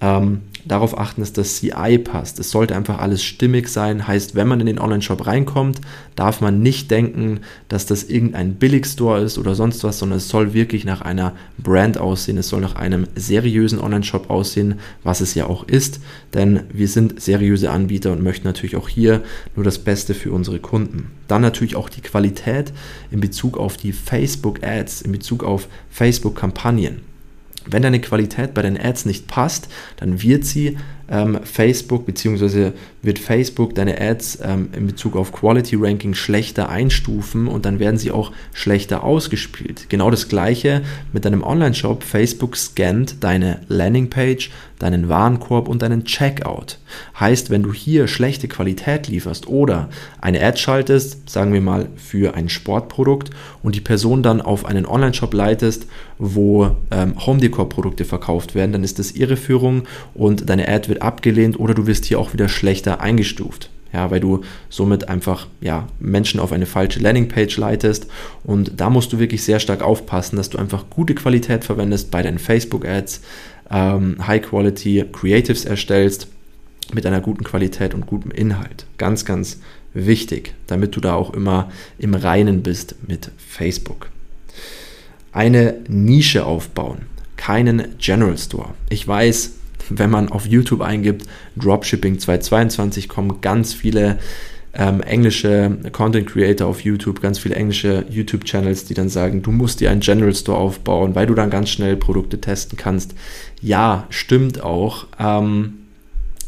Ähm, 0.00 0.42
darauf 0.64 0.98
achten, 0.98 1.20
dass 1.20 1.32
das 1.32 1.56
CI 1.56 1.98
passt. 1.98 2.38
Es 2.38 2.50
sollte 2.50 2.74
einfach 2.74 2.98
alles 2.98 3.22
stimmig 3.22 3.68
sein. 3.68 4.06
Heißt, 4.06 4.34
wenn 4.34 4.48
man 4.48 4.60
in 4.60 4.66
den 4.66 4.78
Online-Shop 4.78 5.26
reinkommt, 5.26 5.80
darf 6.16 6.40
man 6.40 6.60
nicht 6.60 6.90
denken, 6.90 7.40
dass 7.68 7.86
das 7.86 8.04
irgendein 8.04 8.54
Billigstore 8.54 9.20
ist 9.20 9.38
oder 9.38 9.54
sonst 9.54 9.84
was, 9.84 9.98
sondern 9.98 10.18
es 10.18 10.28
soll 10.28 10.54
wirklich 10.54 10.84
nach 10.84 11.02
einer 11.02 11.34
Brand 11.58 11.98
aussehen. 11.98 12.38
Es 12.38 12.48
soll 12.48 12.60
nach 12.60 12.76
einem 12.76 13.06
seriösen 13.14 13.78
Online-Shop 13.78 14.30
aussehen, 14.30 14.76
was 15.02 15.20
es 15.20 15.34
ja 15.34 15.46
auch 15.46 15.64
ist. 15.64 16.00
Denn 16.32 16.60
wir 16.72 16.88
sind 16.88 17.20
seriöse 17.20 17.70
Anbieter 17.70 18.12
und 18.12 18.22
möchten 18.22 18.46
natürlich 18.46 18.76
auch 18.76 18.88
hier 18.88 19.22
nur 19.54 19.64
das 19.64 19.78
Beste 19.78 20.14
für 20.14 20.32
unsere 20.32 20.60
Kunden. 20.60 21.10
Dann 21.28 21.42
natürlich 21.42 21.76
auch 21.76 21.88
die 21.88 22.00
Qualität 22.00 22.72
in 23.10 23.20
Bezug 23.20 23.58
auf 23.58 23.76
die 23.76 23.92
Facebook-Ads, 23.92 25.02
in 25.02 25.12
Bezug 25.12 25.44
auf 25.44 25.68
Facebook-Kampagnen. 25.90 27.13
Wenn 27.66 27.82
deine 27.82 28.00
Qualität 28.00 28.54
bei 28.54 28.62
den 28.62 28.80
Ads 28.80 29.06
nicht 29.06 29.26
passt, 29.26 29.68
dann 29.96 30.22
wird 30.22 30.44
sie 30.44 30.76
ähm, 31.08 31.38
Facebook 31.44 32.06
bzw. 32.06 32.72
wird 33.02 33.18
Facebook 33.18 33.74
deine 33.74 34.00
Ads 34.00 34.38
ähm, 34.42 34.68
in 34.76 34.86
Bezug 34.86 35.16
auf 35.16 35.32
Quality 35.32 35.76
Ranking 35.76 36.14
schlechter 36.14 36.68
einstufen 36.68 37.46
und 37.46 37.64
dann 37.64 37.78
werden 37.78 37.98
sie 37.98 38.10
auch 38.10 38.32
schlechter 38.52 39.04
ausgespielt. 39.04 39.90
Genau 39.90 40.10
das 40.10 40.28
gleiche 40.28 40.82
mit 41.12 41.24
deinem 41.24 41.42
Online-Shop. 41.42 42.02
Facebook 42.02 42.56
scannt 42.56 43.22
deine 43.22 43.60
Landingpage, 43.68 44.50
deinen 44.78 45.08
Warenkorb 45.08 45.68
und 45.68 45.82
deinen 45.82 46.04
Checkout. 46.04 46.78
Heißt, 47.18 47.50
wenn 47.50 47.62
du 47.62 47.72
hier 47.72 48.08
schlechte 48.08 48.48
Qualität 48.48 49.08
lieferst 49.08 49.48
oder 49.48 49.88
eine 50.20 50.42
Ad 50.42 50.58
schaltest, 50.58 51.28
sagen 51.28 51.52
wir 51.52 51.60
mal 51.60 51.88
für 51.96 52.34
ein 52.34 52.48
Sportprodukt 52.48 53.30
und 53.62 53.74
die 53.74 53.80
Person 53.80 54.22
dann 54.22 54.40
auf 54.40 54.64
einen 54.64 54.86
Online-Shop 54.86 55.32
leitest, 55.32 55.86
wo 56.18 56.76
ähm, 56.90 57.14
Home 57.26 57.40
Decor 57.40 57.68
Produkte 57.68 58.04
verkauft 58.04 58.54
werden, 58.54 58.72
dann 58.72 58.84
ist 58.84 58.98
das 58.98 59.12
Irreführung 59.12 59.82
und 60.14 60.48
deine 60.48 60.68
Ad 60.68 60.88
wird 60.88 60.93
abgelehnt 61.02 61.58
oder 61.58 61.74
du 61.74 61.86
wirst 61.86 62.04
hier 62.04 62.18
auch 62.18 62.32
wieder 62.32 62.48
schlechter 62.48 63.00
eingestuft. 63.00 63.70
Ja, 63.92 64.10
weil 64.10 64.18
du 64.18 64.40
somit 64.70 65.08
einfach 65.08 65.46
ja, 65.60 65.86
Menschen 66.00 66.40
auf 66.40 66.50
eine 66.50 66.66
falsche 66.66 66.98
Landingpage 66.98 67.56
leitest. 67.58 68.08
Und 68.42 68.72
da 68.80 68.90
musst 68.90 69.12
du 69.12 69.20
wirklich 69.20 69.44
sehr 69.44 69.60
stark 69.60 69.82
aufpassen, 69.82 70.34
dass 70.34 70.50
du 70.50 70.58
einfach 70.58 70.90
gute 70.90 71.14
Qualität 71.14 71.64
verwendest 71.64 72.10
bei 72.10 72.20
deinen 72.20 72.40
Facebook-Ads, 72.40 73.20
ähm, 73.70 74.16
High-Quality 74.26 75.04
Creatives 75.12 75.64
erstellst 75.64 76.26
mit 76.92 77.06
einer 77.06 77.20
guten 77.20 77.44
Qualität 77.44 77.94
und 77.94 78.06
gutem 78.06 78.32
Inhalt. 78.32 78.86
Ganz, 78.98 79.24
ganz 79.24 79.60
wichtig, 79.94 80.54
damit 80.66 80.96
du 80.96 81.00
da 81.00 81.14
auch 81.14 81.32
immer 81.32 81.70
im 81.98 82.14
Reinen 82.14 82.62
bist 82.62 82.96
mit 83.06 83.30
Facebook. 83.38 84.08
Eine 85.32 85.76
Nische 85.88 86.44
aufbauen, 86.44 87.06
keinen 87.36 87.96
General 87.98 88.36
Store. 88.36 88.70
Ich 88.88 89.06
weiß, 89.06 89.52
wenn 89.90 90.10
man 90.10 90.28
auf 90.28 90.46
YouTube 90.46 90.80
eingibt, 90.80 91.26
Dropshipping 91.56 92.18
2022, 92.18 93.08
kommen 93.08 93.40
ganz 93.40 93.72
viele 93.72 94.18
ähm, 94.76 95.00
englische 95.02 95.78
Content 95.92 96.26
Creator 96.26 96.66
auf 96.66 96.80
YouTube, 96.80 97.20
ganz 97.20 97.38
viele 97.38 97.54
englische 97.54 98.04
YouTube-Channels, 98.10 98.84
die 98.84 98.94
dann 98.94 99.08
sagen, 99.08 99.42
du 99.42 99.52
musst 99.52 99.80
dir 99.80 99.90
einen 99.90 100.00
General 100.00 100.34
Store 100.34 100.58
aufbauen, 100.58 101.14
weil 101.14 101.26
du 101.26 101.34
dann 101.34 101.50
ganz 101.50 101.70
schnell 101.70 101.96
Produkte 101.96 102.40
testen 102.40 102.76
kannst. 102.76 103.14
Ja, 103.60 104.06
stimmt 104.10 104.62
auch. 104.62 105.06
Ähm, 105.18 105.74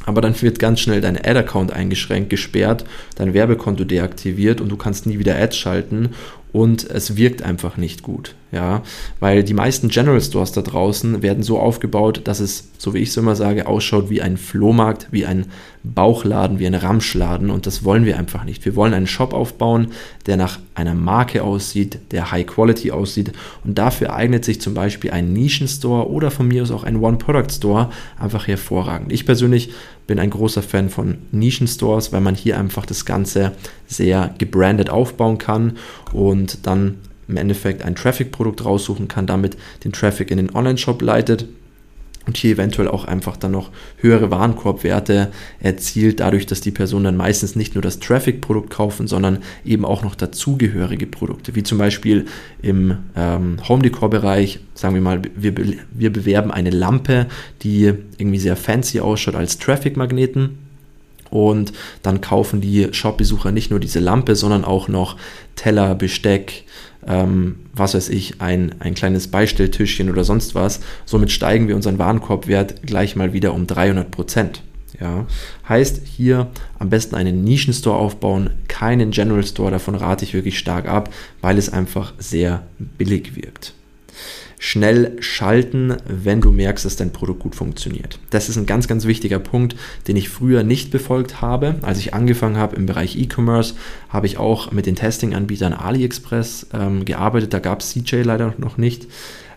aber 0.06 0.20
dann 0.20 0.40
wird 0.40 0.60
ganz 0.60 0.80
schnell 0.80 1.00
dein 1.00 1.16
Ad-Account 1.16 1.72
eingeschränkt, 1.72 2.30
gesperrt, 2.30 2.84
dein 3.16 3.34
Werbekonto 3.34 3.84
deaktiviert 3.84 4.60
und 4.60 4.68
du 4.68 4.76
kannst 4.76 5.06
nie 5.06 5.18
wieder 5.18 5.36
Ads 5.36 5.56
schalten 5.56 6.10
und 6.52 6.88
es 6.88 7.16
wirkt 7.16 7.42
einfach 7.42 7.76
nicht 7.76 8.02
gut, 8.02 8.34
ja, 8.56 8.82
weil 9.20 9.44
die 9.44 9.52
meisten 9.52 9.88
General 9.88 10.20
Stores 10.20 10.52
da 10.52 10.62
draußen 10.62 11.22
werden 11.22 11.42
so 11.42 11.58
aufgebaut, 11.58 12.22
dass 12.24 12.40
es, 12.40 12.70
so 12.78 12.94
wie 12.94 13.00
ich 13.00 13.10
es 13.10 13.16
immer 13.18 13.36
sage, 13.36 13.66
ausschaut 13.66 14.08
wie 14.08 14.22
ein 14.22 14.38
Flohmarkt, 14.38 15.08
wie 15.10 15.26
ein 15.26 15.46
Bauchladen, 15.84 16.58
wie 16.58 16.66
ein 16.66 16.74
Ramschladen 16.74 17.50
und 17.50 17.66
das 17.66 17.84
wollen 17.84 18.06
wir 18.06 18.18
einfach 18.18 18.44
nicht. 18.44 18.64
Wir 18.64 18.74
wollen 18.74 18.94
einen 18.94 19.06
Shop 19.06 19.34
aufbauen, 19.34 19.88
der 20.24 20.38
nach 20.38 20.58
einer 20.74 20.94
Marke 20.94 21.44
aussieht, 21.44 21.98
der 22.12 22.32
High 22.32 22.46
Quality 22.46 22.92
aussieht 22.92 23.32
und 23.62 23.76
dafür 23.76 24.14
eignet 24.14 24.46
sich 24.46 24.58
zum 24.60 24.72
Beispiel 24.72 25.10
ein 25.10 25.34
Nischenstore 25.34 26.10
oder 26.10 26.30
von 26.30 26.48
mir 26.48 26.62
aus 26.62 26.70
auch 26.70 26.84
ein 26.84 26.96
One-Product-Store 26.96 27.90
einfach 28.18 28.48
hervorragend. 28.48 29.12
Ich 29.12 29.26
persönlich 29.26 29.70
bin 30.06 30.18
ein 30.18 30.30
großer 30.30 30.62
Fan 30.62 30.88
von 30.88 31.18
Nischenstores, 31.30 32.10
weil 32.12 32.22
man 32.22 32.34
hier 32.34 32.58
einfach 32.58 32.86
das 32.86 33.04
Ganze 33.04 33.52
sehr 33.86 34.34
gebrandet 34.38 34.88
aufbauen 34.88 35.36
kann 35.36 35.76
und 36.12 36.66
dann 36.66 36.96
im 37.28 37.36
Endeffekt 37.36 37.82
ein 37.82 37.94
Traffic-Produkt 37.94 38.64
raussuchen 38.64 39.08
kann, 39.08 39.26
damit 39.26 39.56
den 39.84 39.92
Traffic 39.92 40.30
in 40.30 40.36
den 40.38 40.54
Online-Shop 40.54 41.02
leitet 41.02 41.46
und 42.26 42.36
hier 42.36 42.52
eventuell 42.52 42.88
auch 42.88 43.04
einfach 43.04 43.36
dann 43.36 43.52
noch 43.52 43.70
höhere 43.98 44.30
Warenkorbwerte 44.30 45.30
erzielt, 45.60 46.20
dadurch, 46.20 46.46
dass 46.46 46.60
die 46.60 46.72
Personen 46.72 47.04
dann 47.04 47.16
meistens 47.16 47.54
nicht 47.54 47.74
nur 47.74 47.82
das 47.82 48.00
Traffic-Produkt 48.00 48.70
kaufen, 48.70 49.06
sondern 49.06 49.38
eben 49.64 49.84
auch 49.84 50.02
noch 50.02 50.16
dazugehörige 50.16 51.06
Produkte, 51.06 51.54
wie 51.54 51.62
zum 51.62 51.78
Beispiel 51.78 52.26
im 52.62 52.98
ähm, 53.16 53.58
Home 53.68 53.82
Decor-Bereich, 53.82 54.58
sagen 54.74 54.94
wir 54.94 55.02
mal, 55.02 55.22
wir, 55.36 55.54
wir 55.92 56.12
bewerben 56.12 56.50
eine 56.50 56.70
Lampe, 56.70 57.26
die 57.62 57.94
irgendwie 58.18 58.38
sehr 58.38 58.56
fancy 58.56 59.00
ausschaut 59.00 59.36
als 59.36 59.58
Traffic-Magneten. 59.58 60.65
Und 61.30 61.72
dann 62.02 62.20
kaufen 62.20 62.60
die 62.60 62.88
Shop-Besucher 62.92 63.52
nicht 63.52 63.70
nur 63.70 63.80
diese 63.80 64.00
Lampe, 64.00 64.36
sondern 64.36 64.64
auch 64.64 64.88
noch 64.88 65.16
Teller, 65.54 65.94
Besteck, 65.94 66.64
ähm, 67.06 67.56
was 67.72 67.94
weiß 67.94 68.08
ich, 68.08 68.40
ein, 68.40 68.74
ein 68.80 68.94
kleines 68.94 69.28
Beistelltischchen 69.28 70.10
oder 70.10 70.24
sonst 70.24 70.54
was. 70.54 70.80
Somit 71.04 71.30
steigen 71.30 71.68
wir 71.68 71.76
unseren 71.76 71.98
Warenkorbwert 71.98 72.82
gleich 72.82 73.16
mal 73.16 73.32
wieder 73.32 73.54
um 73.54 73.66
300 73.66 74.10
Prozent. 74.10 74.62
Ja, 74.98 75.26
heißt 75.68 76.02
hier 76.06 76.48
am 76.78 76.88
besten 76.88 77.16
einen 77.16 77.44
Nischenstore 77.44 77.98
aufbauen, 77.98 78.50
keinen 78.66 79.10
General 79.10 79.44
Store, 79.44 79.70
davon 79.70 79.94
rate 79.94 80.24
ich 80.24 80.32
wirklich 80.32 80.58
stark 80.58 80.88
ab, 80.88 81.12
weil 81.42 81.58
es 81.58 81.68
einfach 81.68 82.14
sehr 82.18 82.62
billig 82.78 83.36
wirkt 83.36 83.74
schnell 84.58 85.16
schalten, 85.20 85.96
wenn 86.06 86.40
du 86.40 86.50
merkst, 86.50 86.84
dass 86.84 86.96
dein 86.96 87.12
Produkt 87.12 87.40
gut 87.40 87.54
funktioniert. 87.54 88.18
Das 88.30 88.48
ist 88.48 88.56
ein 88.56 88.66
ganz, 88.66 88.88
ganz 88.88 89.04
wichtiger 89.04 89.38
Punkt, 89.38 89.76
den 90.08 90.16
ich 90.16 90.28
früher 90.28 90.62
nicht 90.62 90.90
befolgt 90.90 91.40
habe. 91.40 91.76
Als 91.82 91.98
ich 91.98 92.14
angefangen 92.14 92.56
habe 92.56 92.76
im 92.76 92.86
Bereich 92.86 93.16
E-Commerce, 93.18 93.74
habe 94.08 94.26
ich 94.26 94.38
auch 94.38 94.72
mit 94.72 94.86
den 94.86 94.96
Testing-Anbietern 94.96 95.72
AliExpress 95.72 96.68
ähm, 96.72 97.04
gearbeitet. 97.04 97.52
Da 97.52 97.58
gab 97.58 97.80
es 97.80 97.90
CJ 97.90 98.22
leider 98.22 98.54
noch 98.58 98.78
nicht. 98.78 99.06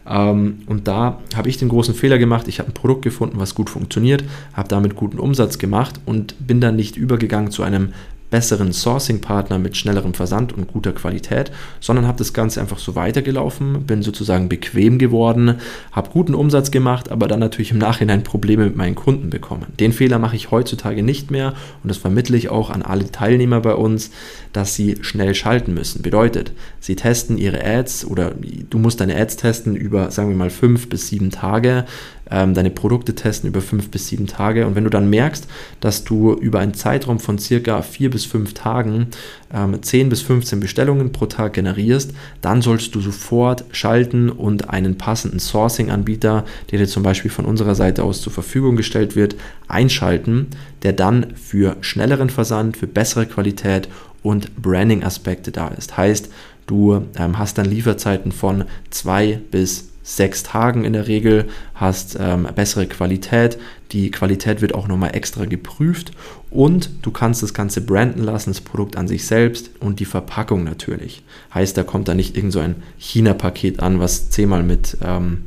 Ähm, 0.10 0.60
und 0.65 0.88
da 0.88 1.20
habe 1.36 1.50
ich 1.50 1.58
den 1.58 1.70
großen 1.70 1.94
Fehler 1.94 2.18
gemacht. 2.18 2.48
Ich 2.48 2.60
habe 2.60 2.70
ein 2.70 2.74
Produkt 2.74 3.03
gefunden, 3.03 3.39
was 3.39 3.56
gut 3.56 3.70
funktioniert, 3.70 4.24
habe 4.53 4.68
damit 4.68 4.96
guten 4.96 5.20
Umsatz 5.20 5.60
gemacht 5.60 6.00
und 6.06 6.36
bin 6.46 6.60
dann 6.60 6.75
nicht 6.75 6.98
übergegangen 6.98 7.51
zu 7.51 7.63
einem 7.63 7.94
besseren 8.29 8.74
Sourcing-Partner 8.74 9.57
mit 9.57 9.75
schnellerem 9.75 10.13
Versand 10.13 10.53
und 10.53 10.67
guter 10.67 10.91
Qualität, 10.91 11.51
sondern 11.79 12.07
habe 12.07 12.17
das 12.17 12.33
Ganze 12.33 12.62
einfach 12.62 12.79
so 12.79 12.95
weitergelaufen, 12.95 13.86
bin 13.86 14.03
sozusagen 14.03 14.50
bequem 14.50 15.00
geworden, 15.00 15.55
habe 15.91 16.09
guten 16.12 16.36
Umsatz 16.36 16.71
gemacht, 16.71 17.12
aber 17.12 17.27
dann 17.27 17.39
natürlich 17.39 17.71
im 17.71 17.77
Nachhinein 17.77 18.24
Probleme 18.24 18.65
mit 18.65 18.75
meinen 18.75 18.95
Kunden 18.95 19.29
bekommen. 19.29 19.67
Den 19.79 19.93
Fehler 19.93 20.19
mache 20.19 20.36
ich 20.36 20.51
heutzutage 20.51 21.03
nicht 21.03 21.31
mehr 21.31 21.53
und 21.83 21.89
das 21.89 21.98
vermittle 21.98 22.38
ich 22.38 22.50
auch 22.50 22.69
an 22.69 22.81
alle 22.81 23.12
Teilnehmer 23.12 23.62
bei 23.62 23.74
uns, 23.74 24.12
dass 24.53 24.75
sie 24.75 24.98
schnell 25.01 25.36
schalten 25.36 25.74
müssen. 25.74 26.01
Bedeutet, 26.01 26.51
sie 26.79 26.95
testen 26.95 27.38
ihre 27.38 27.63
Ads 27.63 28.05
oder 28.05 28.33
du 28.69 28.77
musst 28.79 29.00
deine 29.01 29.15
Ads 29.15 29.38
testen 29.38 29.75
über, 29.75 30.12
sagen 30.12 30.29
wir 30.29 30.36
mal, 30.36 30.50
fünf 30.50 30.89
bis 30.89 31.07
sieben 31.07 31.29
Tage 31.31 31.86
ähm, 32.31 32.53
deine 32.53 32.69
Produkte 32.69 33.15
testen 33.15 33.50
über 33.50 33.62
fünf 33.62 33.89
bis 33.89 34.07
sieben 34.07 34.27
Tage. 34.27 34.65
Und 34.65 34.75
wenn 34.75 34.83
du 34.83 34.89
dann 34.89 35.09
merkst, 35.09 35.48
dass 35.79 36.03
du 36.03 36.33
über 36.33 36.59
einen 36.59 36.74
Zeitraum 36.74 37.19
von 37.19 37.39
circa 37.39 37.81
vier 37.81 38.09
bis 38.09 38.25
fünf 38.25 38.53
Tagen 38.53 39.07
ähm, 39.53 39.81
10 39.81 40.09
bis 40.09 40.21
15 40.21 40.59
Bestellungen 40.59 41.12
pro 41.12 41.25
Tag 41.25 41.53
generierst, 41.53 42.13
dann 42.41 42.62
sollst 42.62 42.93
du 42.95 43.01
sofort 43.01 43.65
schalten 43.71 44.29
und 44.29 44.69
einen 44.69 44.98
passenden 44.98 45.39
Sourcing-Anbieter, 45.39 46.45
der 46.71 46.79
dir 46.79 46.88
zum 46.88 47.03
Beispiel 47.03 47.31
von 47.31 47.45
unserer 47.45 47.75
Seite 47.75 48.03
aus 48.03 48.21
zur 48.21 48.33
Verfügung 48.33 48.75
gestellt 48.75 49.15
wird, 49.15 49.36
einschalten, 49.67 50.48
der 50.83 50.93
dann 50.93 51.36
für 51.36 51.77
schnelleren 51.81 52.29
Versand, 52.29 52.77
für 52.77 52.88
bessere 52.88 53.25
Qualität 53.25 53.89
und 54.24 54.55
Branding-Aspekte 54.62 55.51
da 55.51 55.69
ist. 55.69 55.98
Heißt, 55.98 56.29
du 56.67 57.05
ähm, 57.17 57.38
hast 57.38 57.57
dann 57.57 57.65
Lieferzeiten 57.65 58.31
von 58.31 58.65
zwei 58.89 59.39
bis 59.51 59.89
sechs 60.10 60.42
Tagen 60.42 60.86
in 60.86 60.94
der 60.94 61.08
Regel, 61.08 61.46
hast 61.75 62.18
ähm, 62.20 62.48
bessere 62.56 62.88
Qualität. 62.88 63.60
Die 63.92 64.10
Qualität 64.10 64.62
wird 64.62 64.74
auch 64.74 64.88
nochmal 64.88 65.16
extra 65.16 65.46
geprüft 65.46 66.12
und 66.50 66.89
du 67.04 67.12
kannst 67.12 67.44
das 67.44 67.54
Ganze 67.54 67.82
branden 67.82 68.24
lassen, 68.24 68.50
das 68.50 68.62
Produkt 68.62 68.96
an 68.96 69.08
sich 69.08 69.25
selbst 69.25 69.70
und 69.80 70.00
die 70.00 70.06
Verpackung 70.06 70.63
natürlich. 70.63 71.24
Heißt, 71.54 71.78
da 71.78 71.84
kommt 71.84 72.08
da 72.08 72.16
nicht 72.16 72.36
irgend 72.36 72.54
so 72.54 72.60
ein 72.60 72.78
China-Paket 72.98 73.82
an, 73.82 74.00
was 74.00 74.32
zehnmal 74.32 74.63
mit 74.63 74.98
ähm, 75.04 75.44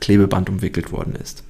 Klebeband 0.00 0.48
umwickelt 0.48 0.92
worden 0.92 1.14
ist. 1.22 1.44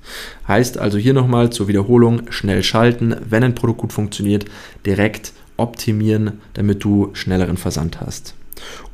Heißt 0.49 0.77
also 0.77 0.99
hier 0.99 1.15
nochmal 1.15 1.51
zur 1.51 1.69
Wiederholung, 1.69 2.33
schnell 2.33 2.65
schalten, 2.65 3.15
wenn 3.29 3.45
ein 3.45 3.55
Produkt 3.55 3.81
gut 3.81 3.93
funktioniert, 3.93 4.45
direkt 4.85 5.33
optimieren, 5.57 6.41
damit 6.55 6.83
du 6.83 7.11
schnelleren 7.13 7.59
Versand 7.59 8.01
hast. 8.01 8.35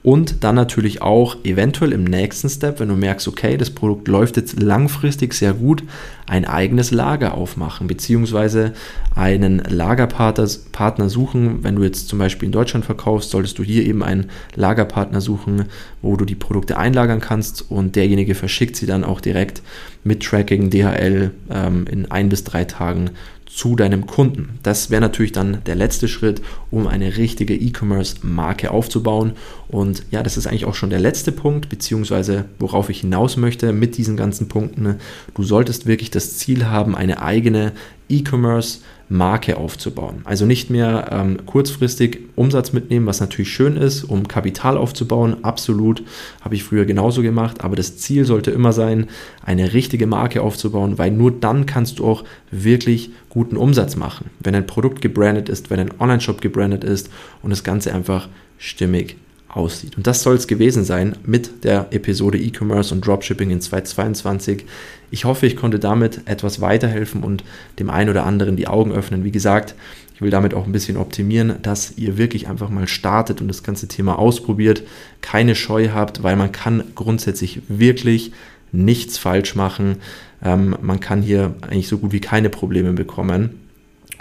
Und 0.06 0.44
dann 0.44 0.54
natürlich 0.54 1.02
auch 1.02 1.38
eventuell 1.42 1.90
im 1.90 2.04
nächsten 2.04 2.48
Step, 2.48 2.78
wenn 2.78 2.90
du 2.90 2.94
merkst, 2.94 3.26
okay, 3.26 3.56
das 3.56 3.70
Produkt 3.70 4.06
läuft 4.06 4.36
jetzt 4.36 4.62
langfristig 4.62 5.34
sehr 5.34 5.52
gut, 5.52 5.82
ein 6.28 6.44
eigenes 6.44 6.92
Lager 6.92 7.34
aufmachen, 7.34 7.88
beziehungsweise 7.88 8.72
einen 9.16 9.58
Lagerpartner 9.58 11.08
suchen. 11.08 11.64
Wenn 11.64 11.74
du 11.74 11.82
jetzt 11.82 12.06
zum 12.06 12.20
Beispiel 12.20 12.46
in 12.46 12.52
Deutschland 12.52 12.84
verkaufst, 12.84 13.30
solltest 13.30 13.58
du 13.58 13.64
hier 13.64 13.84
eben 13.84 14.04
einen 14.04 14.30
Lagerpartner 14.54 15.20
suchen, 15.20 15.64
wo 16.02 16.16
du 16.16 16.24
die 16.24 16.36
Produkte 16.36 16.78
einlagern 16.78 17.20
kannst 17.20 17.68
und 17.68 17.96
derjenige 17.96 18.36
verschickt 18.36 18.76
sie 18.76 18.86
dann 18.86 19.02
auch 19.02 19.20
direkt 19.20 19.60
mit 20.04 20.22
Tracking, 20.22 20.70
DHL 20.70 21.32
ähm, 21.50 21.84
in 21.90 22.08
ein 22.12 22.28
bis 22.28 22.44
drei 22.44 22.64
Tagen 22.64 23.10
zu 23.46 23.76
deinem 23.76 24.06
Kunden. 24.06 24.58
Das 24.62 24.90
wäre 24.90 25.00
natürlich 25.00 25.32
dann 25.32 25.62
der 25.64 25.76
letzte 25.76 26.08
Schritt, 26.08 26.42
um 26.70 26.86
eine 26.86 27.16
richtige 27.16 27.54
E-Commerce-Marke 27.54 28.70
aufzubauen. 28.70 29.32
Und 29.68 30.02
ja, 30.10 30.22
das 30.22 30.36
ist 30.36 30.46
eigentlich 30.46 30.66
auch 30.66 30.74
schon 30.74 30.90
der 30.90 31.00
letzte 31.00 31.32
Punkt, 31.32 31.68
beziehungsweise 31.68 32.44
worauf 32.58 32.90
ich 32.90 33.00
hinaus 33.00 33.36
möchte 33.36 33.72
mit 33.72 33.96
diesen 33.96 34.16
ganzen 34.16 34.48
Punkten. 34.48 34.96
Du 35.34 35.42
solltest 35.42 35.86
wirklich 35.86 36.10
das 36.10 36.36
Ziel 36.36 36.66
haben, 36.66 36.94
eine 36.94 37.22
eigene 37.22 37.72
E-Commerce 38.08 38.80
Marke 39.08 39.56
aufzubauen. 39.56 40.22
Also 40.24 40.46
nicht 40.46 40.68
mehr 40.68 41.08
ähm, 41.12 41.46
kurzfristig 41.46 42.20
Umsatz 42.34 42.72
mitnehmen, 42.72 43.06
was 43.06 43.20
natürlich 43.20 43.52
schön 43.52 43.76
ist, 43.76 44.02
um 44.04 44.26
Kapital 44.26 44.76
aufzubauen. 44.76 45.44
Absolut, 45.44 46.02
habe 46.40 46.56
ich 46.56 46.64
früher 46.64 46.84
genauso 46.86 47.22
gemacht. 47.22 47.62
Aber 47.62 47.76
das 47.76 47.98
Ziel 47.98 48.24
sollte 48.24 48.50
immer 48.50 48.72
sein, 48.72 49.06
eine 49.44 49.72
richtige 49.72 50.06
Marke 50.06 50.42
aufzubauen, 50.42 50.98
weil 50.98 51.12
nur 51.12 51.30
dann 51.30 51.66
kannst 51.66 52.00
du 52.00 52.06
auch 52.06 52.24
wirklich 52.50 53.10
guten 53.28 53.56
Umsatz 53.56 53.94
machen. 53.94 54.30
Wenn 54.40 54.56
ein 54.56 54.66
Produkt 54.66 55.02
gebrandet 55.02 55.48
ist, 55.48 55.70
wenn 55.70 55.78
ein 55.78 56.00
Online-Shop 56.00 56.40
gebrandet 56.40 56.82
ist 56.82 57.08
und 57.42 57.50
das 57.50 57.62
Ganze 57.62 57.94
einfach 57.94 58.28
stimmig 58.58 59.16
aussieht. 59.56 59.96
Und 59.96 60.06
das 60.06 60.22
soll 60.22 60.36
es 60.36 60.46
gewesen 60.46 60.84
sein 60.84 61.16
mit 61.24 61.64
der 61.64 61.88
Episode 61.90 62.38
E-Commerce 62.38 62.94
und 62.94 63.06
Dropshipping 63.06 63.50
in 63.50 63.60
2022. 63.60 64.64
Ich 65.10 65.24
hoffe, 65.24 65.46
ich 65.46 65.56
konnte 65.56 65.78
damit 65.78 66.20
etwas 66.26 66.60
weiterhelfen 66.60 67.22
und 67.22 67.42
dem 67.78 67.90
einen 67.90 68.10
oder 68.10 68.26
anderen 68.26 68.56
die 68.56 68.68
Augen 68.68 68.92
öffnen. 68.92 69.24
Wie 69.24 69.30
gesagt, 69.30 69.74
ich 70.14 70.22
will 70.22 70.30
damit 70.30 70.54
auch 70.54 70.66
ein 70.66 70.72
bisschen 70.72 70.96
optimieren, 70.96 71.56
dass 71.62 71.96
ihr 71.96 72.16
wirklich 72.18 72.48
einfach 72.48 72.70
mal 72.70 72.88
startet 72.88 73.40
und 73.40 73.48
das 73.48 73.62
ganze 73.62 73.88
Thema 73.88 74.18
ausprobiert, 74.18 74.82
keine 75.20 75.54
Scheu 75.54 75.90
habt, 75.92 76.22
weil 76.22 76.36
man 76.36 76.52
kann 76.52 76.84
grundsätzlich 76.94 77.62
wirklich 77.68 78.32
nichts 78.72 79.18
falsch 79.18 79.54
machen. 79.54 79.96
Ähm, 80.42 80.76
man 80.80 81.00
kann 81.00 81.22
hier 81.22 81.54
eigentlich 81.62 81.88
so 81.88 81.98
gut 81.98 82.12
wie 82.12 82.20
keine 82.20 82.50
Probleme 82.50 82.92
bekommen. 82.92 83.60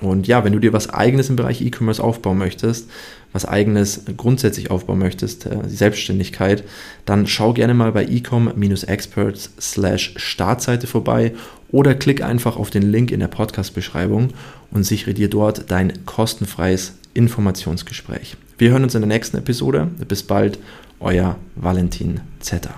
Und 0.01 0.27
ja, 0.27 0.43
wenn 0.43 0.53
du 0.53 0.59
dir 0.59 0.73
was 0.73 0.89
eigenes 0.89 1.29
im 1.29 1.37
Bereich 1.37 1.61
E-Commerce 1.61 2.03
aufbauen 2.03 2.37
möchtest, 2.37 2.89
was 3.35 3.45
eigenes 3.45 4.01
grundsätzlich 4.15 4.71
aufbauen 4.71 4.97
möchtest, 4.97 5.45
äh, 5.45 5.57
die 5.69 5.75
Selbstständigkeit, 5.75 6.63
dann 7.05 7.27
schau 7.27 7.53
gerne 7.53 7.73
mal 7.73 7.91
bei 7.91 8.05
ecom-experts 8.05 9.51
slash 9.59 10.13
Startseite 10.15 10.87
vorbei 10.87 11.33
oder 11.69 11.93
klick 11.93 12.23
einfach 12.23 12.55
auf 12.55 12.69
den 12.69 12.83
Link 12.83 13.11
in 13.11 13.19
der 13.19 13.27
Podcast-Beschreibung 13.27 14.29
und 14.71 14.83
sichere 14.85 15.13
dir 15.13 15.29
dort 15.29 15.69
dein 15.69 16.05
kostenfreies 16.05 16.93
Informationsgespräch. 17.13 18.37
Wir 18.57 18.71
hören 18.71 18.83
uns 18.83 18.95
in 18.95 19.01
der 19.01 19.09
nächsten 19.09 19.37
Episode. 19.37 19.89
Bis 20.07 20.23
bald, 20.23 20.57
euer 21.01 21.35
Valentin 21.55 22.21
Zetter. 22.39 22.75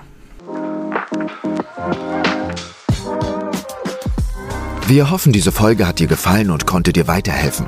Wir 4.88 5.12
hoffen, 5.12 5.34
diese 5.34 5.52
Folge 5.52 5.86
hat 5.86 6.00
dir 6.00 6.08
gefallen 6.08 6.50
und 6.50 6.66
konnte 6.66 6.94
dir 6.94 7.08
weiterhelfen. 7.08 7.68